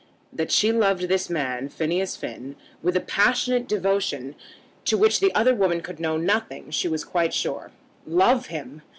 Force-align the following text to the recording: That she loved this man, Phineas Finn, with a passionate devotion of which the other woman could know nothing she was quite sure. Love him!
That 0.33 0.49
she 0.51 0.71
loved 0.71 1.03
this 1.03 1.29
man, 1.29 1.69
Phineas 1.69 2.15
Finn, 2.15 2.55
with 2.81 2.97
a 2.97 3.01
passionate 3.01 3.67
devotion 3.67 4.33
of 4.91 4.99
which 4.99 5.19
the 5.19 5.31
other 5.35 5.53
woman 5.53 5.81
could 5.81 5.99
know 5.99 6.17
nothing 6.17 6.71
she 6.71 6.87
was 6.87 7.03
quite 7.03 7.35
sure. 7.35 7.69
Love 8.07 8.47
him! 8.47 8.81